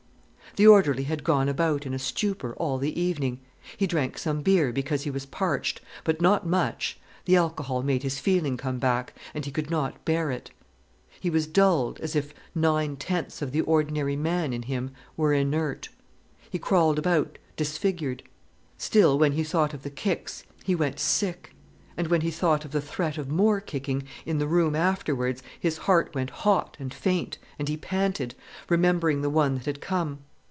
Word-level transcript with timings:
The 0.57 0.67
orderly 0.67 1.03
had 1.03 1.23
gone 1.23 1.47
about 1.47 1.85
in 1.85 1.93
a 1.93 1.97
stupor 1.99 2.53
all 2.57 2.77
the 2.77 2.99
evening. 2.99 3.39
He 3.77 3.87
drank 3.87 4.17
some 4.17 4.41
beer 4.41 4.73
because 4.73 5.03
he 5.03 5.09
was 5.09 5.25
parched, 5.25 5.79
but 6.03 6.19
not 6.19 6.45
much, 6.45 6.99
the 7.23 7.37
alcohol 7.37 7.83
made 7.83 8.03
his 8.03 8.19
feeling 8.19 8.57
come 8.57 8.77
back, 8.77 9.13
and 9.33 9.45
he 9.45 9.51
could 9.51 9.69
not 9.71 10.03
bear 10.03 10.29
it. 10.29 10.51
He 11.21 11.29
was 11.29 11.47
dulled, 11.47 12.01
as 12.01 12.17
if 12.17 12.33
nine 12.53 12.97
tenths 12.97 13.41
of 13.41 13.53
the 13.53 13.61
ordinary 13.61 14.17
man 14.17 14.51
in 14.51 14.63
him 14.63 14.91
were 15.15 15.31
inert. 15.31 15.87
He 16.49 16.59
crawled 16.59 16.99
about 16.99 17.37
disfigured. 17.55 18.21
Still, 18.77 19.17
when 19.17 19.31
he 19.31 19.45
thought 19.45 19.73
of 19.73 19.83
the 19.83 19.89
kicks, 19.89 20.43
he 20.65 20.75
went 20.75 20.99
sick, 20.99 21.55
and 21.95 22.07
when 22.07 22.19
he 22.19 22.29
thought 22.29 22.65
of 22.65 22.71
the 22.71 22.81
threat 22.81 23.17
of 23.17 23.29
more 23.29 23.61
kicking, 23.61 24.03
in 24.25 24.37
the 24.37 24.47
room 24.47 24.75
afterwards, 24.75 25.41
his 25.57 25.77
heart 25.87 26.13
went 26.13 26.29
hot 26.29 26.75
and 26.77 26.93
faint, 26.93 27.37
and 27.57 27.69
he 27.69 27.77
panted, 27.77 28.35
remembering 28.67 29.21
the 29.21 29.29
one 29.29 29.55
that 29.55 29.65
had 29.65 29.79
come. 29.79 30.19